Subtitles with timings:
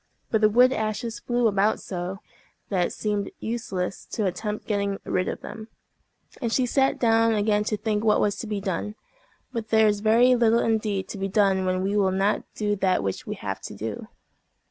[0.31, 2.21] But the wood ashes flew about so,
[2.69, 5.67] that it seemed useless to attempt getting rid of them,
[6.41, 8.95] and she sat down again to think what was to be done.
[9.53, 13.03] But there is very little indeed to be done when we will not do that
[13.03, 14.07] which we have to do.